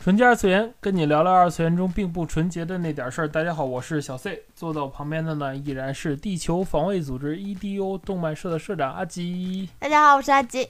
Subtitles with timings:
[0.00, 3.28] 纯洁二次元，跟你聊聊二次元中并不纯洁的那点事儿。
[3.28, 9.68] 大家好，我是小 C，坐在我旁边的呢依然是地球防卫组织 EDO 动漫社的社长阿吉。
[9.80, 10.68] 大家好，我是阿吉。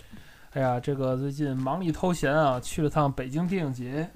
[0.55, 4.09] 哎呀，这个最近忙里偷闲啊，去了趟北京电影节。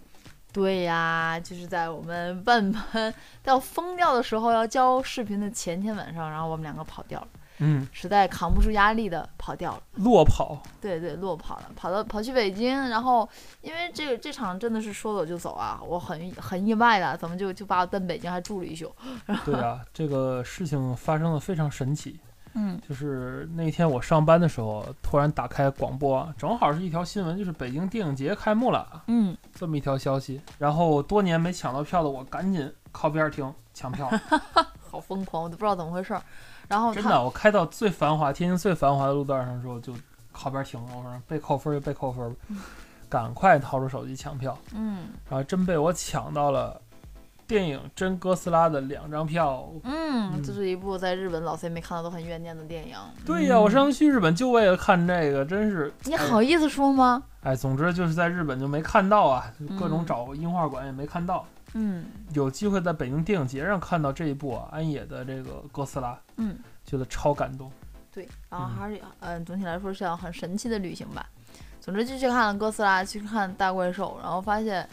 [0.51, 7.29] 对呀，就是在我们万般要疯掉的时候，要交视频的前天晚上，然后我们两个跑掉了。
[7.59, 10.62] 嗯，实在扛不住压力的跑掉了，落跑。
[10.80, 13.29] 对对，落跑了，跑到跑去北京，然后
[13.60, 18.95] 因为这个这场真的是说走就走啊，我很很意外的，怎么就就把我奔北京还住了一宿？
[19.45, 22.18] 对啊，这个事情发生的非常神奇。
[22.54, 29.04] 嗯，就是那天我上班的时候，突然打开广播，正好是一条新闻，就是北京电影节开幕了。
[29.07, 34.07] 嗯，这么一条消息，然后多年没抢到票的我，赶紧靠边停抢票。
[34.91, 36.15] 好疯狂，我都不知道怎么回事。
[36.73, 39.92] 然后真的，我开到最繁华、天津最繁华的路段上之后，就
[40.32, 40.87] 靠边停了。
[40.96, 42.34] 我说被扣分就被扣分，
[43.10, 44.56] 赶快掏出手机抢票。
[44.74, 46.80] 嗯，然后真被我抢到了
[47.46, 49.68] 电影《真哥斯拉》的两张票。
[49.82, 52.96] 嗯，这是一部在日本老 C 没看到都很怨念的电影。
[53.26, 55.92] 对呀，我上次去日本就为了看这个，真是。
[56.04, 57.23] 你好意思说吗？
[57.42, 59.45] 哎，总之就是在日本就没看到啊，
[59.79, 61.45] 各种找樱花馆也没看到。
[61.74, 67.70] 嗯，有机会在北京电影节上看到这一部啊，安野的这个哥斯拉，嗯，觉得超感动。
[68.12, 71.26] 对，然后还是嗯，总体来说是样很神奇的旅行吧。
[71.81, 74.88] 总之就去看了哥斯拉，去看大怪兽，然后发现，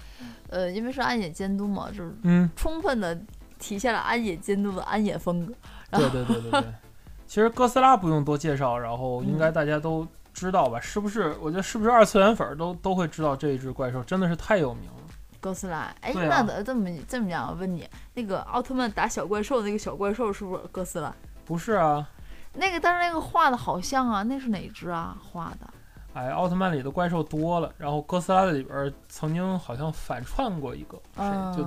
[0.50, 3.16] 呃，因为是安野监督嘛，就是嗯，充分的
[3.60, 5.54] 体现了安野监督的安野风格。
[5.92, 6.64] 对对对对对，
[7.28, 10.80] 其实哥斯拉不用多介绍，然后应该大家都知道吧？
[10.80, 11.36] 是不是？
[11.42, 14.99] 我觉得是不是二次元粉都都会知道这一只怪兽，真的是太有名了。
[15.40, 16.44] 哥斯拉，哎，啊。
[16.48, 21.14] 那这么这么讲，我问你，那个奥特曼打小怪兽那个小怪兽是不是哥斯拉？
[21.46, 22.08] 不是啊，
[22.54, 25.18] 那个但是那个画的好像啊，那是哪只啊？
[25.32, 25.68] 画的？
[26.14, 31.66] 哎，奥特曼里的怪兽多了，然后哥斯拉的里边曾经好像反串过一个，嗯，就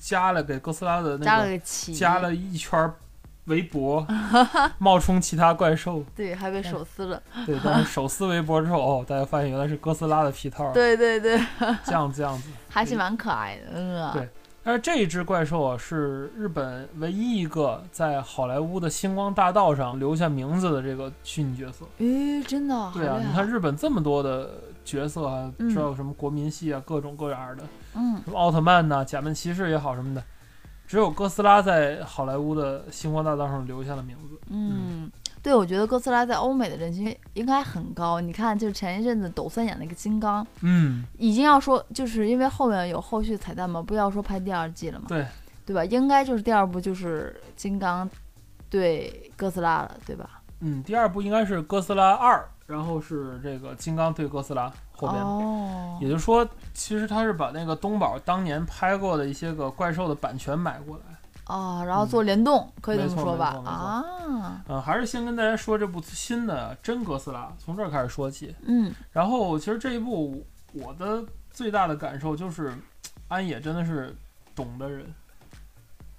[0.00, 1.58] 加了给哥斯拉的那个
[1.94, 2.92] 加了一圈
[3.46, 4.06] 围脖，
[4.78, 6.04] 冒充其他怪兽。
[6.14, 7.22] 对，还被手撕了。
[7.44, 10.72] 对，但是手撕围脖之后，哦，大家发现原来是哥斯拉的皮套。
[10.72, 11.40] 对对对，
[11.84, 14.12] 这样子这样子，还是蛮可爱的，嗯、啊。
[14.14, 14.28] 对
[14.64, 21.84] 但是这一只怪兽啊，是日本唯一一个在好莱坞的星光大道上留下名字的这个虚拟角色。
[21.98, 22.92] 诶，真的？
[22.94, 24.50] 对啊，你看日本这么多的
[24.84, 27.64] 角色啊，嗯知道有什么国民系啊，各种各样的，
[27.96, 30.22] 嗯，什么奥特曼呐、假面骑士也好什么的，
[30.86, 34.38] 只有哥斯拉在好莱坞的星光大道上留下了名字。
[34.50, 35.10] 嗯，
[35.42, 38.20] 对，我觉得哥斯拉在欧美的人气应该很高。
[38.20, 45.26] 你看，就是前一阵子抖森演那个金刚，嗯，已经要说，就是因为后面有后续彩蛋嘛，不要说拍第二季了嘛，对，
[45.64, 45.84] 对吧？
[45.86, 48.08] 应该就是第二部就是金刚
[48.68, 50.42] 对哥斯拉了，对吧？
[50.60, 55.22] 嗯，第二部应该是哥斯拉二，然后是这个金刚对哥斯拉后边。
[55.22, 61.04] 哦，也就是说，其实他是把那个东宝当年拍过的一些个怪兽的版权买过来。
[61.46, 68.54] 哦，然后做联动，可以这么说吧啊，嗯，还是先跟大家说这部新的真哥斯拉，从这儿开始说起。
[68.62, 72.72] 嗯然后，其实这一部我的最大的感受就是，
[73.26, 74.14] 安野真的是
[74.54, 75.12] 懂的人。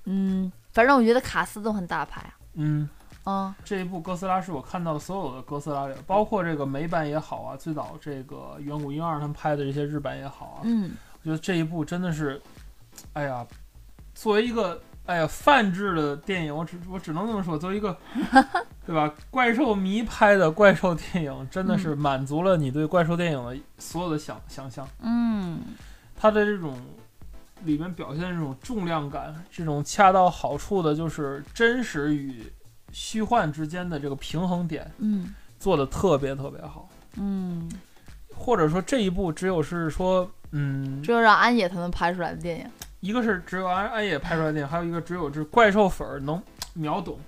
[0.04, 2.36] 嗯，反正我觉得卡斯都很大牌啊。
[2.56, 2.88] 嗯，
[3.25, 3.53] 嗯。
[3.63, 10.91] 这一部哥斯拉是我看到所有的哥斯拉里，包括这个美版也好啊，最早这个远古婴儿他们拍的这些日版也好啊，嗯，
[11.22, 12.41] 我觉得这一部真的是，
[13.13, 13.45] 哎呀，
[14.13, 17.97] 作为一个哎呀泛制的电影，我只我只能这么说，作为一个
[18.85, 19.13] 对吧？
[19.29, 24.88] 怪兽迷拍的怪兽电影，真的是满足了你对怪兽电影的所有的想想象。
[25.01, 25.59] 嗯。
[26.15, 26.77] 它的这种
[27.63, 32.50] 里面表现的这种重量感，这种恰到好处的，就是真实与
[32.94, 36.88] 虚幻之间的这个平衡点，嗯做的特别特别好。
[37.18, 37.69] 嗯，
[38.34, 42.66] 或者说这一部只有是说，嗯，只有让安野才能拍出来的电影。
[43.01, 46.42] 一个是只有安安野拍出来的电影，还有一个只有这怪兽粉儿能
[46.74, 47.19] 秒懂，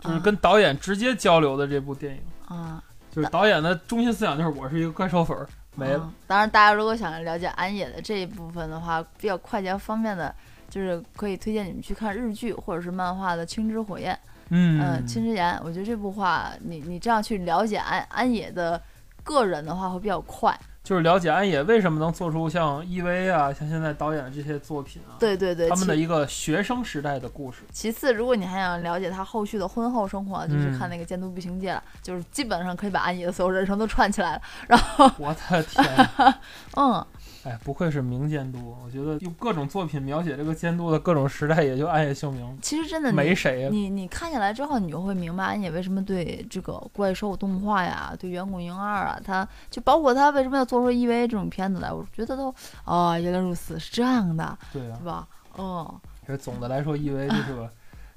[0.00, 2.22] 就是跟导演直接交流的这部电影。
[2.46, 6.00] 啊，就是导演的中心思想就是我是一个怪兽粉儿，没了。
[6.04, 10.34] 嗯当然，大家如果想了解安野的这一部分的话，比较快捷方便的，
[10.68, 14.14] 就是可以推荐你们去看日剧或者是漫画的《青之火焰》。
[14.54, 18.80] 嗯嗯，青之言，我觉得这部话，你你这样去了解安安野的
[19.24, 20.56] 个人的话会比较快。
[20.84, 27.62] 就是了解安野为什么能做出像 EV 啊，像现在导演的这些作品啊，对对对，他们的一个学生时代的故事。
[27.70, 34.42] 其次，如果你还想了解他后续的婚后生活，就是嗯看那个《监督步行街》了，就是基本上可以把安野的所有人生都串起来了。
[34.66, 36.08] 然后，我的天，
[36.76, 37.06] 嗯，
[37.44, 43.68] 哎，不愧是名监督，我觉得用各种作品描写这个监督的各种时代，也就暗夜秀明，其实真的你没谁呀。
[43.70, 52.54] 你你看下来之后，你就会明白安野为什么对这个怪兽动画呀，对《远古婴二》啊，他就包括他为什么要做出 EVA 这种片子来，我觉得都
[52.84, 55.26] 啊、原来如此，是这样的，对吧？
[55.58, 57.68] 嗯，这总的来说，EV 就是个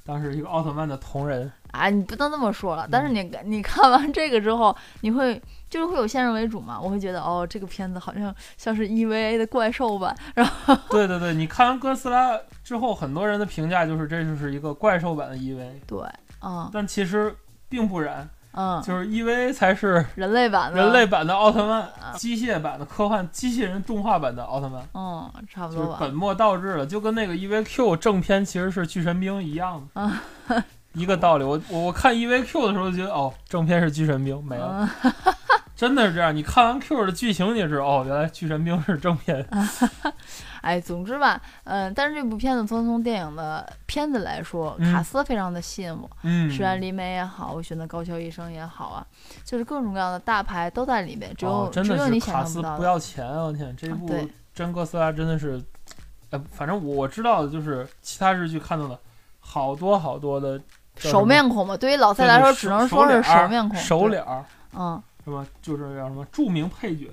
[0.06, 1.51] 当时一个奥特曼的同人。
[1.72, 2.88] 哎，你不能这么说了。
[2.89, 6.79] 但是嗯你你看完这个之后，你会就是会有先入为主嘛？
[6.79, 16.00] 我会觉得哦，这个片子好像像是 EVA 的怪兽版，然后 对对对，你看完哥斯拉之后，很多人的评价就是这就是一个怪兽版的 EVA 对，
[16.41, 17.35] 嗯但其实
[17.67, 25.97] 并不然，嗯，就是 EVA 才是人类版的人类，版的奥特曼啊，机械版的科幻机器人动画版的奥特曼，嗯，差不就是多吧。
[26.00, 30.21] 本末倒置了，就跟那个 EVQ 正片其实是巨神兵一样的，啊
[30.94, 31.44] 一个道理。
[31.44, 35.13] 我我我看 EVQ 的时候就觉得，哦，正片是巨神兵没了，嗯，
[35.75, 36.36] 真的是这样。
[36.36, 39.45] 你看完 Q 的剧情，你知道，哦， 原来巨神兵是正片。
[40.62, 49.06] 哎，总之吧，嗯，但是这部片子从从电影的片子来说，嗯卡斯非常的吸引我，嗯，石原里美也好，我选的高桥医生也好啊，
[49.44, 52.83] 就是各种各样的大牌都在里面，只有、哦、真的是只有你想卡斯不。
[52.83, 53.44] 要钱啊！
[53.44, 55.62] 我天，这部真哥斯拉真的是，
[56.31, 58.98] 呃，反正我知道的就是其他日剧看到的
[59.39, 60.60] 好多好多的
[60.98, 63.77] 熟面孔嘛，对于老蔡来说，只能说是熟面孔。
[63.77, 64.44] 熟脸儿，
[64.74, 65.45] 嗯，是吧？
[65.62, 67.10] 就是叫什么著名配角，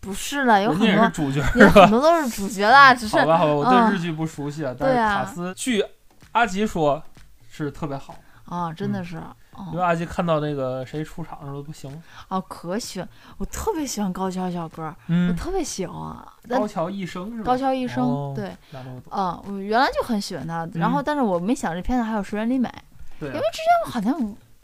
[0.00, 1.68] 不是的，有很多主角，有？
[1.70, 5.84] 很多都是主角啦，只是 好吧，好吧，我嗯对日剧不熟悉啊，但是对啊卡斯据
[6.32, 7.02] 阿吉说
[7.50, 8.14] 是特别好，
[8.46, 16.16] 啊，真的是，哦因为阿吉看到那个谁出场的时候不行，哦，可喜欢，我特别喜欢高桥小哥，我嗯，特别喜欢。
[16.48, 17.44] 但高桥一生是吧？
[17.44, 22.72] 高桥一生，哦对，那都懂，啊，我原来就很喜欢他，然后嗯但是我没想这片子还有石原里美，
[23.20, 23.40] 因为
[23.86, 24.14] 好像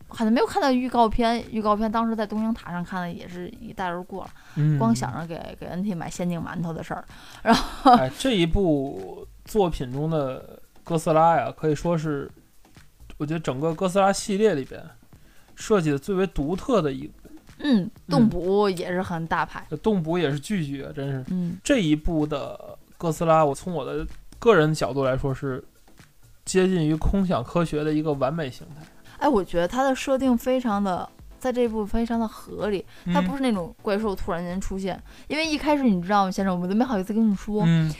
[0.09, 7.05] 好像没有看到预告片，预告片当时在东京塔上看的也是一带而过了，嗯光想着给给 NT 买限定馒头的事儿。
[7.99, 12.31] 哎，这一部作品中的哥斯拉呀，可以说是
[13.19, 14.83] 我觉得整个哥斯拉系列里边
[15.57, 17.29] 设计的最为独特的一部。
[17.59, 19.67] 嗯，动捕也是很大牌。
[19.71, 24.07] 这动捕也是巨巨啊，真是嗯这一部的哥斯拉，我从我的
[24.39, 25.65] 个人角度来说是
[26.45, 28.87] 接近于空想科学的一个完美形态。
[29.19, 31.09] 哎，我觉得它的设定非常的，
[31.39, 37.93] 在这部非常的合理，它不是是那种怪兽突然间出现，因为一开始你知道吗，先生，我都没好意思跟你说，嗯，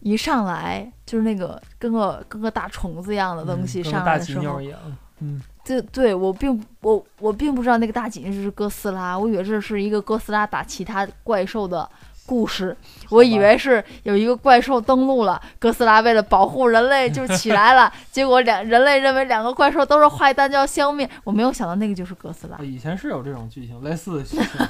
[0.00, 4.60] 一上来就是那个跟个跟个大虫子一样的东西上来的时候。
[5.24, 11.88] 嗯，对对，我并我我并不知道那个大锦是哥斯拉，我以为这是一个哥斯拉打其他怪兽的
[12.26, 12.76] 故事，
[13.10, 24.66] 我以为是有一个怪兽登陆了，哥斯拉为了保护人类就起来了， 结果两人类认为两个怪兽都是坏蛋就要消灭，我没有想到那个就是哥斯拉，以前是有这种剧情，类似的剧情，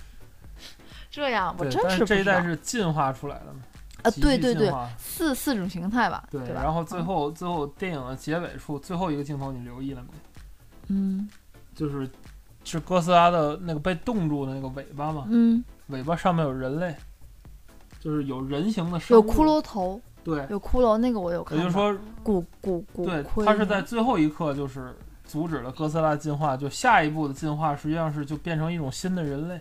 [1.10, 3.60] 这样我对，真但是这一代是进化出来的嘛？
[4.02, 6.62] 啊，对对对，四四种形态吧，对，吧？
[6.62, 7.04] 然后最嗯。
[7.06, 10.08] 后最后电影的结尾处最后一个镜头你留意了没？
[10.88, 11.28] 嗯。
[11.74, 12.08] 就是
[12.62, 16.94] 是哥斯拉的那个被冻住的那个尾巴嘛，嗯，尾巴上面有人类，
[18.00, 19.20] 就是有人形的生物。
[19.20, 29.60] 有骷髅头，对，有骷髅，那个我有看到，也就是说，骨骨骨对，盔，它是在最后一刻就是阻止了哥斯拉进化，就下一步的进化实际上是就变成一种新的人类，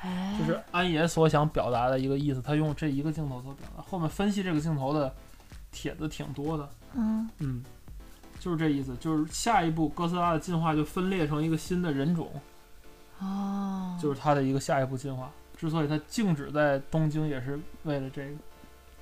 [0.00, 2.42] 哎，就是安爷所想表达的一个意思。
[2.42, 5.14] 他用这一个镜头所表达，后面分析这个镜头的
[5.72, 7.64] 帖子挺多的，嗯嗯。
[8.40, 12.30] 就是这意思，就是下一步哥斯拉的进化就分裂成一个新的人种，
[13.20, 15.30] 哦，就是它的一个下一步进化。
[15.56, 18.36] 之所以它静止在东京，也是为了这个。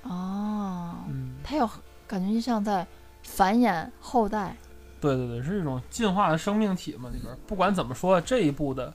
[0.09, 1.69] 哦，嗯，它有
[2.07, 2.85] 感觉就像在
[3.23, 4.55] 繁衍后代。
[4.99, 7.09] 对对对，是一种进化的生命体嘛。
[7.11, 8.91] 里边儿不管怎么说，这一步的，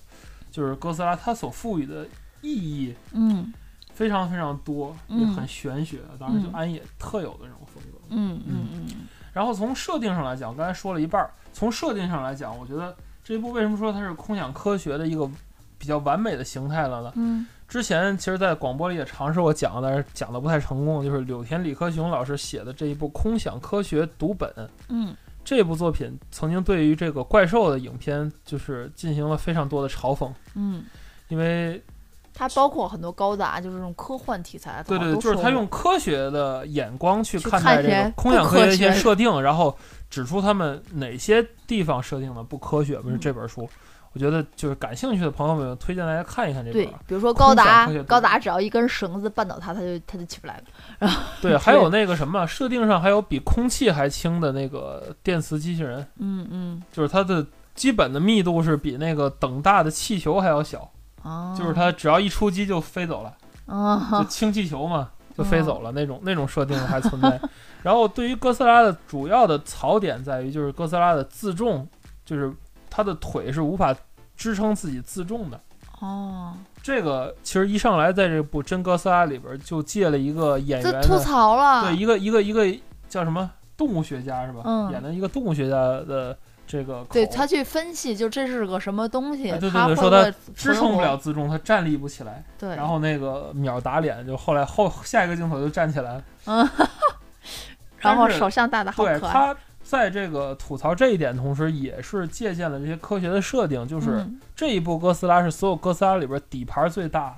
[0.50, 2.04] 就是哥斯拉它所赋予的
[2.40, 3.52] 意义嗯
[3.92, 6.00] 非常非常多，嗯也很玄学。
[6.18, 7.98] 当然，就嗯安野特有的这种风格。
[8.08, 8.86] 嗯嗯嗯
[9.32, 15.28] 然后从设定上来讲，刚才说了一半儿，从设定上来讲，我觉得这一部为什么说它是空想科学的一个
[15.78, 17.12] 比较完美的形态了呢？
[17.16, 21.02] 嗯之前其实，在广播里也尝试过讲，但是讲的不太成功。
[21.02, 24.52] 就是柳田李克雄老师写的这一部《空想科学》读本，
[24.90, 30.84] 嗯这部作品曾经对于这个怪兽的影片，就是进行了非常多的嘲讽，嗯，
[31.28, 31.82] 因为
[32.48, 34.82] 它包括很多高达，就是这种科幻题材。
[34.86, 39.76] 对对，就是他用科学的眼光去去看待这个空想科学的一些设定，然后
[40.10, 42.98] 指出他们哪些地方设定的不科学。
[42.98, 43.68] 不是嗯这本书，
[44.12, 50.60] 我觉得就是感兴趣的朋友们，推荐大家看一看这对本儿。，比如说高达高达只要一根绳子绊倒它，它就它就起不来
[51.00, 51.10] 了。
[51.40, 60.90] 对，还有那个什么设定上还有比空气还轻的那个电磁机器人，嗯嗯，就是它的基本的密度是比那个等大的气球还要小，
[61.22, 63.34] 哦，就是它只要一出击就飞走了，
[63.66, 67.40] 就啊，氢气球嘛，就飞走了那种那种设定还存在。
[67.82, 71.86] 然后对于哥斯拉的主要的槽点在于，就是哥斯拉的自重，
[72.24, 72.52] 就是
[72.88, 73.94] 它的腿是无法
[74.36, 75.60] 支撑自己自重的。
[76.00, 82.66] 哦，这个其实一上来在这部《真哥斯拉》里边就借了一个演员吐员的，槽了，对一个一个一个
[83.08, 84.62] 叫什么动物学家是吧？
[84.64, 86.36] 嗯演的一个动物学家的
[86.72, 92.42] 这个口对他去分析，就这是个什么东西，哎对对对说他支撑不了自重，他站立不起来。
[92.58, 96.24] 对，然后那个秒打脸，就后来后下一个镜头就站起来了。
[96.46, 96.66] 嗯，
[98.00, 107.36] 然后手相大的好可爱，对他在这个吐槽这一点同时，也是借鉴了这些科学的设定，就是嗯这一部哥斯拉是所有哥斯拉里边底盘最大，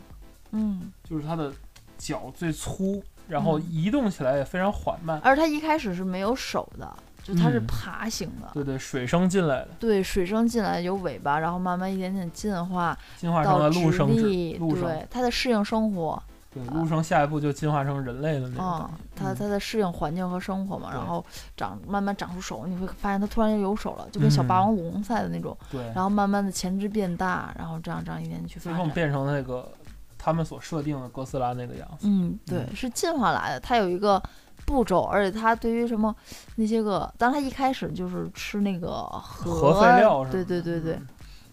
[0.53, 1.53] 嗯，就是它的
[1.99, 5.21] 脚最粗，然后嗯移动起来也非常缓慢。
[5.25, 8.49] 而它一开始是没有手的，就它是嗯爬行的。
[8.53, 14.15] 对对，水生进来的，对，水生进来有尾巴，然后慢慢一点点进化进化成到了陆直生。
[14.15, 18.91] 对，它在适应生活，对陆生下一步就进化成人类的那种。
[18.93, 21.25] 嗯它它在适应环境和生活嘛，然后
[21.57, 28.77] 长慢慢长出手，你会发现它突然就有手了，就跟小霸嗯王龙赛的那种，对，然后慢慢的前肢变大，然后这样这样一点点去发展。
[28.77, 29.71] 最后变成那个
[30.19, 32.09] 他们所设定的哥斯拉那个样子。
[32.09, 33.61] 嗯，对，是进化来的。
[33.61, 34.21] 它有一个
[34.67, 36.15] 步骤，而且他对于什么
[36.57, 40.33] 那些个，当他一开始就是吃那个核核废料是吧？
[40.33, 41.07] 对对对对嗯，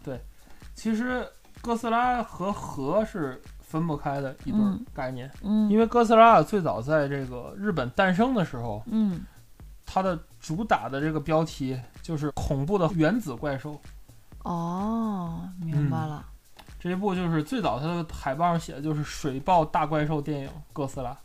[0.04, 0.22] 对。
[0.74, 1.28] 其实
[1.62, 4.60] 哥斯拉和核是分不开的一对
[4.94, 9.22] 概念，嗯，因为哥斯拉最早在这个日本诞生的时候，嗯
[9.86, 13.80] 它的主打的这个标题就是恐怖的原子怪兽。
[14.44, 16.26] 哦，明白嗯了。
[16.80, 21.16] 这一部就是最早它的海报上写的就是水爆大怪兽电影哥斯拉，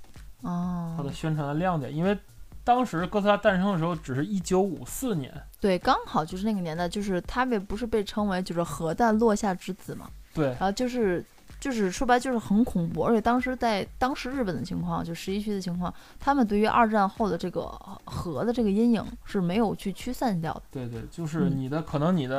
[0.47, 2.17] 哦它，的宣传的亮点，因为。
[2.65, 11.25] 当时哥斯拉诞生的时候，只是一九五四年，对，刚好就是那个年代，就是他们不是被称为就是核弹落下之子嘛，对然后就是
[11.61, 17.67] 就是说白就是很恐怖，而且当时在当时日本的情况，就十一区的情况，他们对于二战后的这个
[18.05, 20.63] 核的这个阴影是没有去驱散掉的。
[20.73, 22.37] 对对，就是嗯你的、可能你的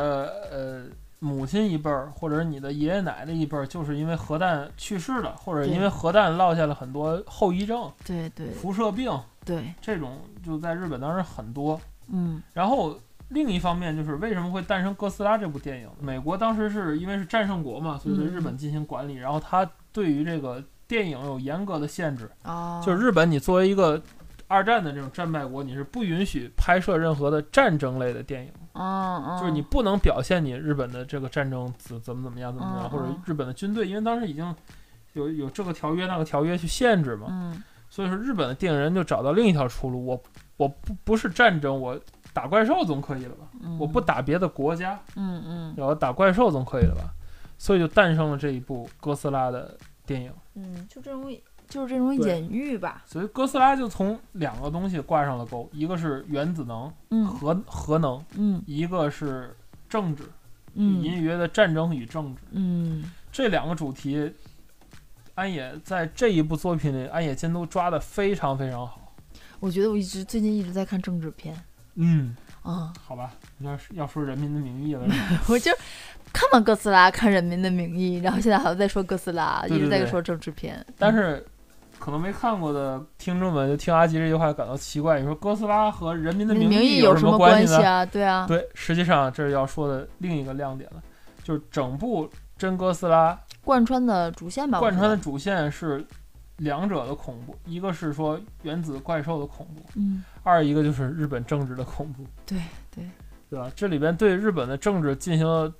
[0.51, 0.85] 呃
[1.19, 9.11] 母亲一辈儿，或者是你的爷爷奶奶一辈儿，就是因为核弹去世了，或者因为核弹落下了很多后遗症、对对辐射病
[9.43, 11.79] 对，这种，就在日本当时很多。
[12.09, 12.97] 嗯然后
[13.29, 15.89] 另一方面就是为什么会诞生哥斯拉这部电影？
[15.99, 24.01] 美国当时是因为是战胜国嘛，所以对嗯日本进行管理，然后它对于这个电影有严格的限制，哦，就是日本你作为一个
[24.47, 28.51] 二战的这种战败国，你是不允许拍摄任何的战争类的电影。
[28.77, 34.55] 嗯嗯，就是你不能表现你日本的这个战争怎怎么怎么样怎么样，嗯或者嗯日本的军队，因为当时已经
[35.13, 40.21] 有有这个条约那个条约去限制嘛，嗯所以说日本的电影人就找到另一条出路，我
[40.57, 41.99] 我不不是战争，我
[42.33, 43.47] 打怪兽总可以了吧？
[43.63, 47.09] 嗯，我不打别的国家，嗯嗯我打怪兽总可以了吧？
[47.57, 50.31] 所以就诞生了这一部哥斯拉的电影。
[50.55, 51.23] 嗯，就这种
[51.67, 59.55] 就是这种隐喻吧，所以哥斯拉就从两个东西挂上了钩，一个是原子能、嗯核核能，嗯一个是
[59.89, 60.23] 政治，
[60.75, 62.41] 嗯隐约的战争与政治。
[62.51, 64.33] 嗯这两个主题，
[65.35, 69.13] 安野在这一部作品里，安野监督抓的非常非常好。
[69.59, 71.55] 我觉得我一直最近一直在看政治片
[71.95, 75.05] 嗯，啊，好吧，你要是要说《人民的名义》了，
[75.49, 75.71] 我就
[76.31, 80.85] 看完哥斯拉，看《人民的名义》，然后现在好像在说哥斯拉，对对对一直在说政治片。
[80.97, 81.43] 但是
[81.99, 85.19] 可能没看过的听众们就听阿吉这句话感到奇怪。
[85.19, 88.05] 你说哥斯拉和《人民的名义》有什么关系啊？
[88.05, 91.01] 对啊，对，实际上这是要说的另一个亮点了，
[91.43, 96.05] 就是整部真哥斯拉贯穿的主线吧，贯穿的主线是
[96.57, 102.25] 两者的恐怖，一个是说原子怪兽的恐怖，嗯，二一个就是日本政治的恐怖。
[102.45, 102.57] 对
[102.95, 103.03] 对，
[103.49, 103.69] 对吧？
[103.75, 105.71] 这里边对日本的政治进行了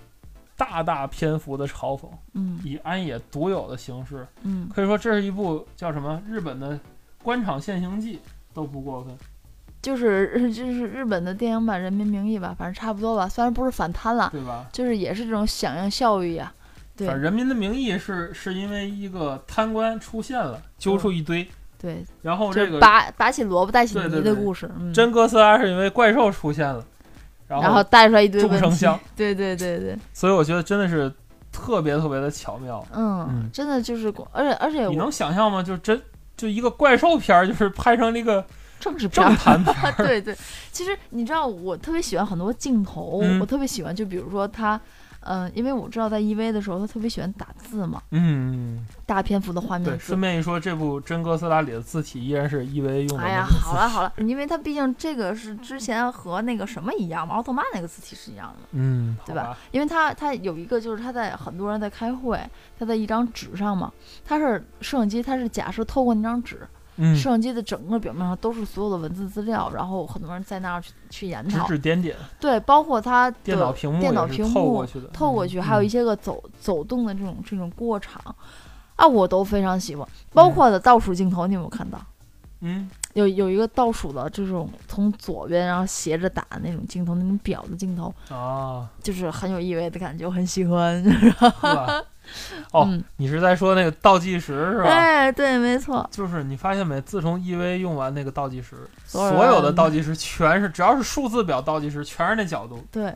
[0.57, 2.59] 大大篇幅的嘲讽，嗯。
[2.63, 4.67] 以安野独有的形式，嗯。
[4.73, 6.77] 可以说这是一部叫什么日本的
[7.23, 8.19] 官场现形记
[8.53, 9.15] 都不过分。
[9.79, 14.67] 就是 就是日本的电影版《人民名义》吧，反正差不多吧，虽然不是反贪了，对吧？
[14.73, 16.51] 就是也是这种响应效益呀、
[16.97, 17.07] 对。
[17.07, 21.47] 反正《人民的名义》是是因为一个贪官出现了，揪出一堆，
[21.77, 24.33] 对，然后这个拔拔起萝卜带起泥对对对。
[24.33, 26.83] 的故事，嗯，真哥斯拉是因为怪兽出现了，
[27.47, 31.11] 然然后带出来一堆问题众生相，对对对对，所以我觉得真的是
[31.51, 32.85] 特别特别的巧妙。
[32.93, 35.63] 嗯，嗯真的就是，而且而且你能想象吗？
[35.63, 36.01] 就真
[36.35, 38.45] 就一个怪兽片儿，就是拍成那个
[38.79, 39.37] 政治片政儿。
[39.37, 40.05] 坛片 儿。
[40.05, 40.35] 对对，
[40.71, 44.79] 其实你知道，我特别喜欢很多镜头，嗯我特别喜欢，就比如说他，
[45.21, 49.77] 嗯、因为我知道在 EV 的时候，他特别喜欢打字嘛，嗯，大篇幅的画。
[49.77, 50.19] 面对顺。
[50.19, 53.45] 便一说，这部真哥斯拉里的字体依然是 EVA 用的哎呀。
[53.62, 58.67] 好了好了，因为它毕竟这个是之前和那个什么一样嘛，奥特曼那个字体是一样的。
[58.71, 59.57] 嗯，对吧吧？
[59.71, 62.39] 因为他他有一个就是他在很多人在开会，
[62.79, 63.91] 他在一张纸上嘛，
[64.25, 75.61] 他是摄影机，他是假设透过那张纸，嗯，摄像机的整个表面上都是所有的文字资料，然后很多人在那儿去去研指讨，指点点，对，包括它的电脑屏幕电脑屏幕透过去的，透过去，嗯。
[75.61, 78.21] 还有一些个走走动的这种这种过场。
[78.95, 82.01] 啊，我都非常喜欢，包括的倒数镜头，你有没有看到？
[82.61, 91.03] 嗯，有有一个倒数的这种从左边然后斜着打的那种镜头，那种表的镜头，嗯啊，就是很有意味的感觉，我很喜欢。
[92.74, 94.89] 哦嗯，你是在说那个倒计时是吧？
[94.89, 97.00] 哎，对，没错，就是你发现没？
[97.01, 102.84] 自从 EV 用完那个倒计时，所有的倒计时全是只要是数字表倒计时，全是那角度。
[102.91, 103.13] 对，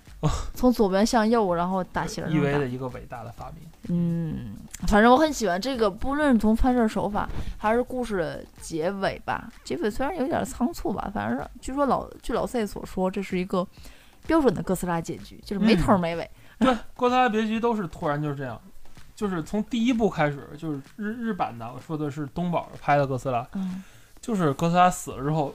[0.54, 3.62] 从左边向右，然后打斜着那种 EV 的一个伟大的发明。
[3.88, 4.56] 嗯，
[4.88, 7.28] 反正我很喜欢这个，不论是从拍摄手法
[7.58, 13.66] 还是故事的结尾吧，结尾虽然有点仓促吧，反正是据说老据老 C 所说，这是一个
[14.26, 16.30] 标准的哥斯拉结局，就是没头儿没尾。
[16.64, 18.60] 对，哥斯拉别局都是突然就是这样，
[19.14, 23.82] 就是从第一部开始，就是日日版的，我说的是东宝拍的哥斯拉，嗯，
[24.20, 25.54] 就是哥斯拉死了之后，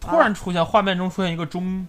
[0.00, 1.86] 突然出现画面中出现一个钟，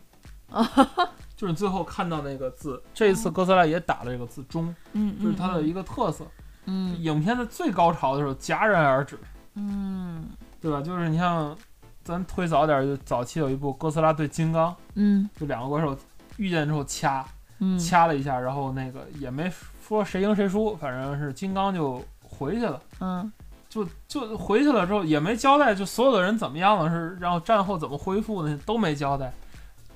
[1.35, 2.81] 就是最后看到那个字。
[2.93, 6.25] 这一次哥斯拉也打了这个字钟，嗯，这是它的一个特色。
[6.69, 9.17] 嗯影片的最高潮的时候戛然而止，
[9.55, 10.27] 嗯
[10.59, 10.81] 对吧？
[10.81, 11.55] 就是你像
[12.03, 15.97] 咱推早点儿，就早期有一部哥斯拉对金刚，嗯就两个怪兽
[16.35, 17.25] 遇见之后掐
[17.59, 19.51] 嗯掐了一下，然后那个也没
[19.87, 22.81] 说谁赢谁输，反正是金刚就回去了。
[22.99, 23.31] 嗯
[23.69, 29.31] 就就回去了之后也没交代，就所有的人怎么样了，是然后战后怎么恢复呢，都没交代，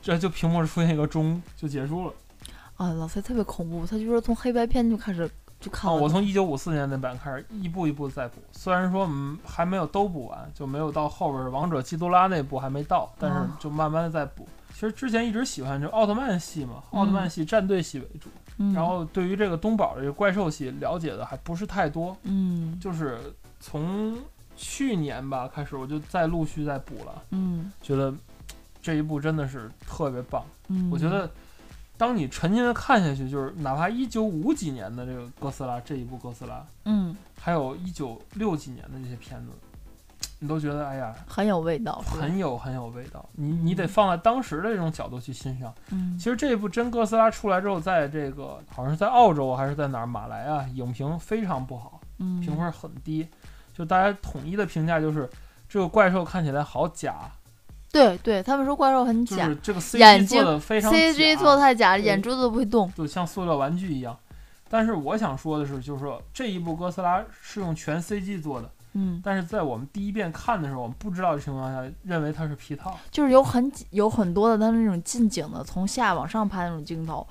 [0.02, 2.14] 这就屏幕出现一个钟就结束了。
[2.76, 5.28] 啊，老崔特别恐怖，他就说从黑白片就开始
[5.60, 14.46] 就看啊，我从一九五四年那版开始一步一步再补，虽然说嗯还没有都补完，就没有到后边王者基多拉那部还没到，但是哦就慢慢的在补。
[14.82, 23.20] 其实之前一直喜欢就奥特曼系嘛，奥特曼系战队系为主，嗯，然后对于这个东宝的这个怪兽系了解的还不是太多，嗯就是
[23.60, 24.18] 从
[24.58, 27.22] 去年吧开始我就再陆续在补了。
[27.30, 28.12] 嗯觉得
[28.82, 30.44] 这一部真的是特别棒。
[30.70, 31.30] 嗯，我觉得，
[31.96, 39.52] 当你沉浸的看下去，就是哪怕一九五几年的这个哥斯拉这一部哥斯拉，嗯还有一九六几年的这些片子，
[40.44, 43.24] 你都觉得哎呀，很有味道，很有很有味道。
[43.34, 45.72] 你你得放在当时的这种角度去欣赏。
[45.92, 53.28] 嗯其实这一部真哥斯拉出来之后，在这个好像是在澳洲还是在哪儿马来啊，影评非常不好，嗯评分很低，
[53.72, 55.30] 就大家统一的评价就是
[55.70, 57.16] 这个怪兽看起来好假。
[57.92, 62.92] 对对，他们说怪兽很假就是这个 CG 做的非常，CG 做的太假，对眼珠子都不会动。
[62.96, 64.18] 就像塑料玩具一样。
[64.70, 72.98] 但是我想说的是，就是说这一部哥斯拉是用全 CG 做的，嗯，但是在我们第一遍看的时候，我们不知道的情况下，认为它是皮套。
[73.10, 77.26] 就是有很有很多的它那种近景的，从下往上拍那种镜头，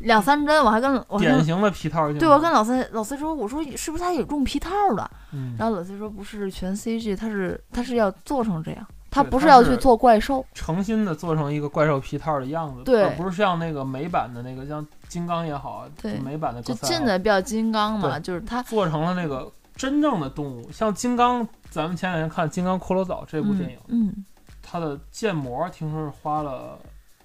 [0.00, 2.20] 两三帧，我还跟典型的皮套镜头。
[2.20, 5.08] 对我跟老 C 老 C 说，我说是不是他有用皮套的？
[5.32, 10.44] 嗯，然后老 C 说不是全 CG，他是他是要做成这样，他不是要去做怪兽。
[10.52, 19.50] 诚心的做成一个怪兽皮套的样子，对而不是像那个美版的那个，像金刚也好，对美版的就近的比较金刚嘛，就是他做成了那个
[19.82, 24.24] 真正的动物，像金刚，咱们前两天看《金刚骷髅岛》这部电影，嗯，嗯
[24.62, 26.78] 它的建模听说是花了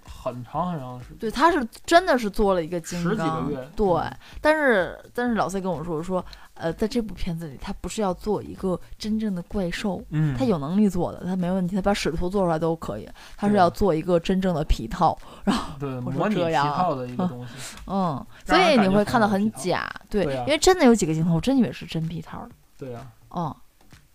[0.03, 1.19] 很长很长的时间。
[1.19, 6.25] 对，他是真的是做了一个金十几个刚，月对嗯，但是但是老 C 跟我说说，
[6.59, 17.53] 呃，在这部片子里，他不是要做一个真正的怪兽，嗯，他有能力做的，他没问题，他把使徒做出来都可以，他是要做一个真正的皮套，然后对 模拟皮套的一个东西。
[17.87, 23.55] 嗯，所以你会看到很假，对，对啊因为真的有几个镜头，我真以为是真皮套的，对呀、嗯，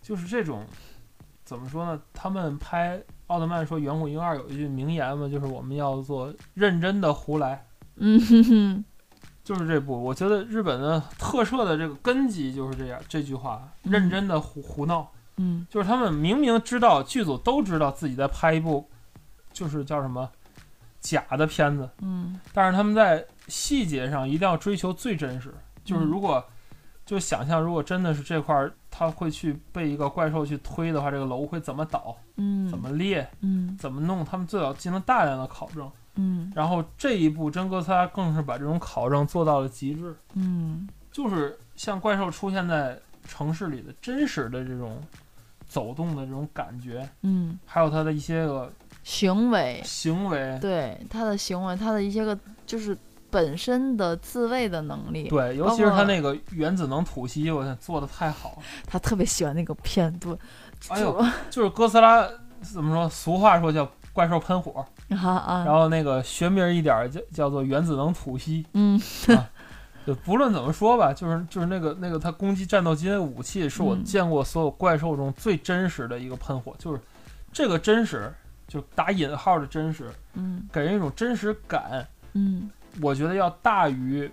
[0.01, 0.65] 就是这种，
[1.45, 1.99] 怎么说呢？
[2.13, 7.65] 他们拍奥特曼说《远古婴二》有一句名言嘛，就是我们要做认真的胡来。
[7.95, 8.85] 嗯哼哼，
[9.43, 18.89] 就是这部，我觉得日本的特摄的这个根基就是这样这句话，嗯认真的胡胡闹，嗯就是他们明明知道剧组都知道自己在拍一部，
[19.51, 20.29] 就是叫什么
[21.01, 25.53] 假的片子，嗯但是他们在细节上一定要追求最真实。
[25.83, 26.41] 就是嗯如果
[27.05, 35.91] 就想象，如果真的是这块儿，他会去被一个怪兽去推的话，这个楼会怎么倒、嗯，怎么裂、嗯怎么弄，他们最好进行大量的考证。
[36.15, 45.01] 嗯然后这一部真哥斯拉更是把这种考证做到了极致，嗯就是像怪兽出现在城市里的真实的这种
[45.67, 48.71] 走动的这种感觉，嗯，还有它的一些个
[49.03, 52.95] 行为，行为，对它的行为，它的一些个就是
[53.31, 55.27] 本身的自卫的能力。
[55.29, 58.57] 对，尤其是他那个原子能吐息，我天，做的太好了。
[58.85, 60.37] 他特别喜欢那个片段。
[60.89, 62.27] 哎呦就就是哥斯拉
[62.61, 63.09] 怎么说？
[63.09, 68.65] 俗话说叫怪兽喷火，啊啊，然后那个学名一点儿叫叫做原子能吐息。
[68.73, 68.99] 嗯
[70.05, 76.99] 就不论怎么说吧，就是就是那个那个他攻击战斗机的武器，是我嗯见过所有怪兽中最真实的一个喷火，就是
[77.53, 78.29] 这个真实，
[78.67, 82.05] 就打引号的真实，嗯给人一种真实感。
[82.33, 82.69] 嗯
[83.01, 84.29] 我觉得要大于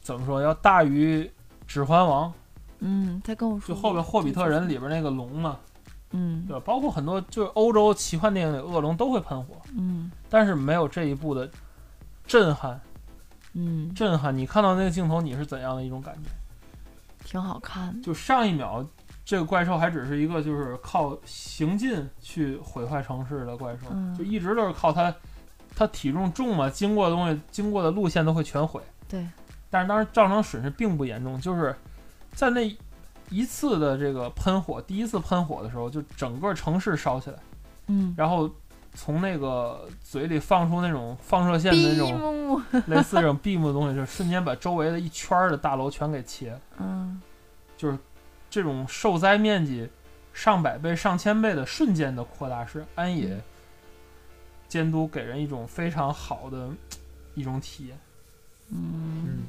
[0.00, 0.40] 怎么说？
[0.40, 1.24] 要大于
[1.66, 2.30] 《指环王》，
[2.78, 5.58] 嗯，他跟我说就后边《霍比特人》里边那个龙嘛，
[6.10, 6.58] 嗯对？
[6.60, 11.48] 包括很多就是欧洲奇幻电影里恶龙都会喷火，嗯但是没有这一部的
[12.26, 12.80] 震撼。
[13.58, 14.36] 嗯，震撼！
[14.36, 16.28] 你看到那个镜头，你是怎样的一种感觉？
[17.24, 18.02] 挺好看的。
[18.02, 18.86] 就上一秒，
[19.24, 25.14] 这个怪兽还只是一个就是靠行进去毁坏城市的怪兽，嗯就一直都是靠它，
[25.74, 28.82] 它体重重嘛，经过的东西、经过的路线都会全毁。
[29.08, 29.26] 对，
[29.70, 31.74] 但是当时造成损失并不严重，就是
[32.34, 32.76] 在那
[33.30, 37.38] 一次的这个喷火，第一次喷火的时候，就整个城市烧起来，
[37.88, 38.50] 嗯，然后
[38.94, 42.36] 从那个嘴里放出那种放射线的那种。
[42.86, 46.60] 类似这种 beam 的东西，就瞬间把周围的一圈儿的大楼全给切了。
[46.78, 47.20] 嗯
[47.76, 47.98] 就是
[48.48, 49.86] 这种受灾面积
[50.32, 53.42] 上百倍、上千倍的瞬间的扩大，是安野嗯
[54.68, 56.70] 监督给人一种非常好的
[57.34, 57.98] 一种体验。
[58.70, 59.44] 嗯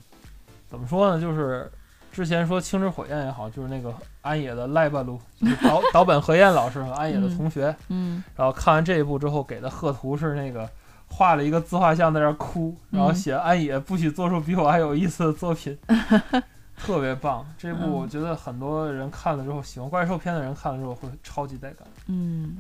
[0.68, 1.22] 怎么说呢？
[1.22, 1.72] 就是
[2.18, 10.68] 之前说《青之火焰》也好，就是那个安野的赖半路，就是岛岛本和彦老师和安野的同学，嗯然后看完这一部之后给的贺图是那个。
[11.10, 15.78] 画了一个自画像在那儿哭，然后嗯写安野不许做出比我还有意思的作品，
[16.76, 17.46] 特别棒。
[17.58, 21.88] 这部嗯我觉得很多人看了之后，喜欢怪兽片的人看了之后会超级带感。
[22.08, 22.58] 嗯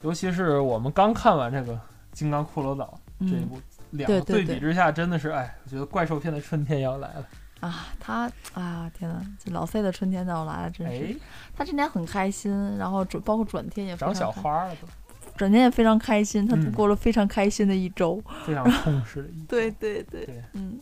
[0.00, 1.74] 尤其是我们刚看完这个
[2.12, 2.98] 《金刚骷髅岛》
[3.30, 3.60] 这一嗯部，
[3.90, 7.26] 两个对比之下，真的是哎，我觉得怪兽片的春天要来了。
[7.62, 11.12] 啊，他啊天呐，这老 C 的春天到来了，真是。
[11.14, 11.16] 哎，
[11.56, 14.88] 他今天很开心，然后转包括转天也非长小花了都，
[15.36, 18.20] 转天也非常开心，他度嗯过了非常开心的一周。
[18.44, 19.42] 非常 充实的一。
[19.44, 20.80] 对，对对对嗯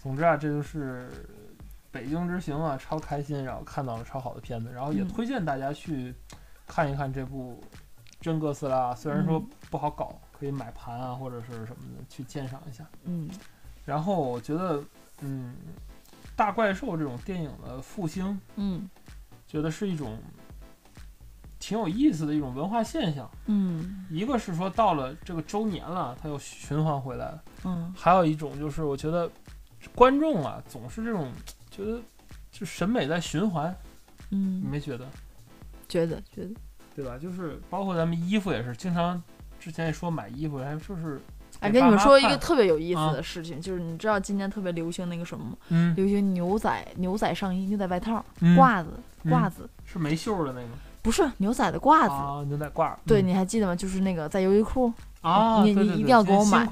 [0.00, 1.10] 总之啊，这就是
[1.90, 6.14] 北京之行啊，超开心，然后看到了超好的片子，然后也嗯推荐大家去
[6.66, 7.60] 看一看这部
[8.20, 12.86] 《真哥斯拉》，虽然说嗯不好搞，可以买盘啊或者是什么的去鉴赏一下。
[13.02, 13.28] 嗯
[13.84, 14.80] 然后我觉得，
[15.22, 15.54] 嗯，
[16.40, 18.88] 大怪兽这种电影的复兴，嗯。
[19.46, 20.16] 觉得是一种
[21.58, 23.30] 挺有意思的一种文化现象。
[23.44, 24.06] 嗯。
[24.08, 27.92] 一个是说到了这个周年了，它又循环回来了；嗯。
[27.94, 29.30] 还有一种就是我觉得
[29.94, 31.30] 观众啊总是这种
[31.70, 32.00] 觉得
[32.50, 33.70] 就审美在循环，
[34.30, 35.06] 你嗯，没觉得？
[35.90, 36.54] 觉得觉得，
[36.96, 37.18] 对吧？
[37.18, 39.22] 就是包括咱们衣服也是，经常
[39.58, 41.20] 之前也说买衣服，还就是
[41.60, 45.52] 哎，跟你们说一个特别有意思啊的事情，就是你知道今年特别流行那个什么吗？
[45.68, 48.90] 嗯流行牛仔牛仔上衣、牛仔外套、嗯褂子、
[49.24, 50.66] 嗯褂子，是没袖儿的那个
[51.02, 52.10] 不是牛仔的褂子。
[52.10, 52.90] 啊，牛仔褂。
[53.06, 53.76] 对，嗯你还记得吗？
[53.76, 56.66] 就是那个在优衣库，啊，你你一定要给我买。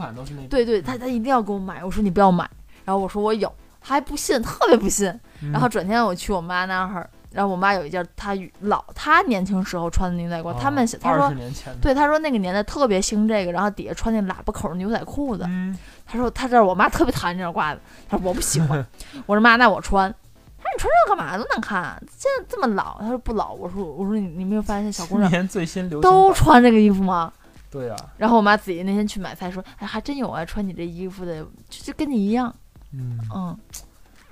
[0.48, 1.84] 对对，他他一定要给我买。
[1.84, 2.48] 我说你不要买，
[2.84, 5.08] 然后我说我有，他还不信，特别不信。
[5.42, 11.32] 嗯然后转天我去我妈那儿，然后我妈有一件她老她年轻时候穿的牛仔裤，他们小她说
[11.80, 15.44] 对，她说那个年代特别兴这个，然后底下穿那喇叭口的牛仔裤子。
[15.46, 18.84] 嗯，她说她这我妈特别讨厌这种褂子，她说我不喜欢。
[19.26, 20.10] 我说妈，那我穿。
[20.58, 21.36] 她说你穿这个干嘛？
[21.36, 22.00] 多难看、啊！
[22.10, 22.98] 现在这么老。
[23.00, 23.52] 她说不老。
[23.52, 27.32] 我说我说你你没有发现小姑娘年最新流行都穿这个衣服吗？
[27.70, 32.52] 对呀，然后我妈自己那天去买菜说，哎，还真有啊穿你这衣服的，就就跟你一样，
[32.92, 33.58] 嗯，嗯。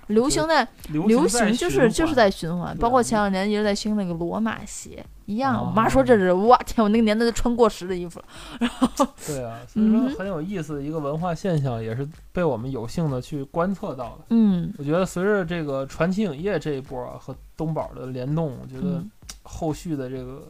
[0.08, 5.64] 流行在流行就是就是在循环，包括前两年一直在兴那个罗马鞋一样。
[5.64, 8.26] 我妈哦说这是哇天，我那个年代都穿过时的衣服了。
[9.26, 14.24] 对啊，所以说很有意思的一个文化现象，也是被我们有幸的去观测到的。
[14.30, 19.10] 嗯我觉得随着这个传奇影业这一波啊和东宝的联动，我觉得嗯
[19.42, 20.42] 后续的这个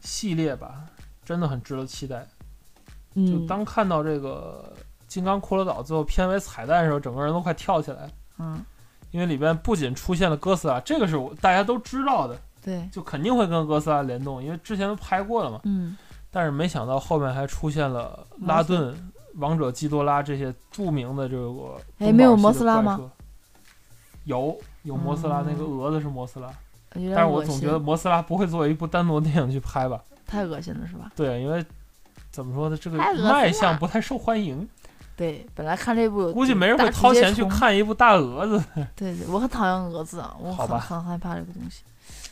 [0.00, 0.84] 系列吧，
[1.24, 2.26] 真的很值得期待。
[3.14, 4.72] 就嗯当看到这个
[5.06, 8.10] 《金刚骷髅岛》最后片尾彩蛋的时候，整个人都快跳起来了，
[8.42, 8.64] 嗯，
[9.10, 15.60] 因为里边不仅出现了哥斯拉，这个是我大家都知道的，对，就肯定会跟哥斯拉联动，因为之前都拍过了嘛。
[15.64, 15.96] 嗯。
[16.34, 18.96] 但是没想到后面还出现了拉顿、
[19.34, 22.98] 王者基多拉这些著名的这个哎没有摩斯拉吗？
[24.24, 26.48] 有有摩斯拉，那个嗯蛾子是摩斯拉，
[26.94, 30.02] 但是我总觉得摩斯拉不会作为一部单独的电影去拍吧？
[30.26, 31.12] 太恶心了，是吧？
[31.14, 31.62] 对，因为
[32.30, 34.66] 怎么说呢，这个卖相不太受欢迎，
[35.16, 37.12] 对，本来看这部估计没人会掏。
[37.12, 38.62] 钱去看一部大蛾子。
[38.96, 41.82] 对对，我很讨厌蛾子啊，我很很害怕这个东西。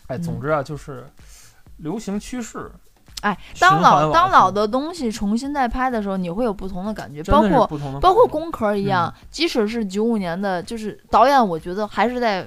[0.07, 1.07] 哎，嗯总之啊，就是
[1.77, 2.71] 流行趋势，
[3.21, 7.67] 哎，当老当老的东西重新再拍的时候，你会有不同的感觉，包括
[8.01, 12.47] 包括工壳一样，即使是九五年的，就是导演，我觉得还是在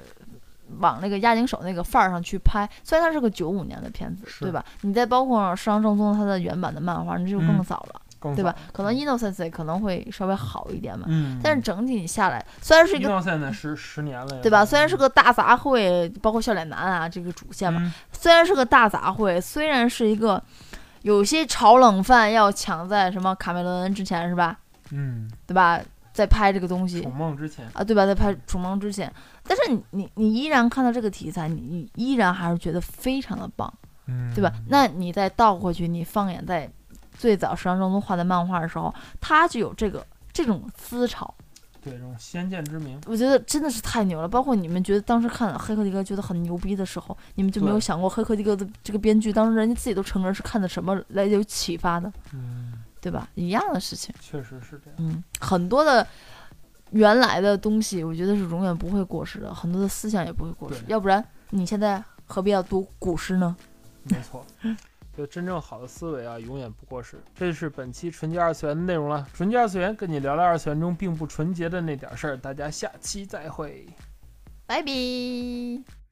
[0.80, 2.68] 往那个押井守那个范儿上去拍。
[2.84, 4.66] 虽然它是个九五年的片子，对吧？
[4.82, 8.03] 你再包括石上正宗他的原版的漫画，那就更嗯早了，更
[8.36, 8.56] 对吧？
[8.72, 14.64] 可能 Innocence 可能会稍微好一点嘛，嗯，但是整体下来，虽然是一个一到现在十十年了，对吧？
[14.64, 20.42] 虽然是个大杂烩，包括笑脸男啊这个主线嘛，嗯虽然是个大杂烩，虽然是一个
[21.02, 24.58] 有些炒冷饭要抢在什么卡梅伦之前是吧？
[24.92, 25.80] 嗯，对吧？
[26.14, 28.06] 在拍这个东西楚梦之前，啊，对吧？
[28.06, 29.12] 在拍《楚梦》之前，
[29.48, 33.74] 但是你你你依然看到这个题材，你你依然还是觉得非常的棒，
[34.06, 34.54] 嗯，对吧？
[34.68, 36.70] 那你再倒回去，你放眼在
[37.18, 41.34] 最早石上正宗画的漫画的时候，他就有这个这种思潮，
[41.82, 44.28] 对这种先见之明，我觉得真的是太牛了。
[44.28, 53.28] 包括你们觉得当时看《黑客帝国》觉得很牛逼的时候，你们就没有想过《黑客帝国》的这个编剧，当时人家自己都承认是看的什么来有启发的，嗯，对吧？
[53.36, 56.06] 一样的事情，确实是这样，嗯，很多的。
[56.92, 60.84] 原来的东西，我觉得是永远不会过时的，很多的思想也不会过时。
[60.86, 63.56] 要不然你现在何必要读古诗呢？
[64.04, 64.46] 没错。
[65.16, 67.18] 就真正好的思维啊，永远不过时。
[67.36, 69.28] 这是本期纯洁二次元的内容了。
[69.34, 72.38] 纯洁二次元跟你聊聊二次元中并不纯洁的那点事儿。
[72.38, 73.88] 大家下期再会。
[74.66, 76.03] 拜拜。